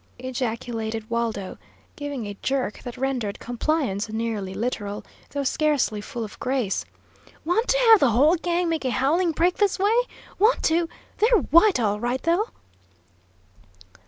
ejaculated 0.17 1.07
Waldo, 1.11 1.59
giving 1.95 2.25
a 2.25 2.33
jerk 2.41 2.81
that 2.81 2.97
rendered 2.97 3.37
compliance 3.37 4.09
nearly 4.09 4.51
literal, 4.55 5.05
though 5.29 5.43
scarcely 5.43 6.01
full 6.01 6.23
of 6.23 6.39
grace. 6.39 6.83
"Want 7.45 7.67
to 7.67 7.77
have 7.77 7.99
the 7.99 8.09
whole 8.09 8.35
gang 8.35 8.67
make 8.67 8.83
a 8.83 8.89
howling 8.89 9.31
break 9.31 9.57
this 9.59 9.77
way? 9.77 9.93
Want 10.39 10.63
to 10.63 10.89
They're 11.19 11.37
white 11.51 11.79
all 11.79 11.99
right, 11.99 12.23
though!" 12.23 12.47